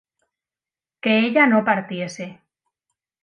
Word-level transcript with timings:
que 0.99 1.19
ella 1.27 1.45
no 1.45 1.63
partiese 1.63 2.39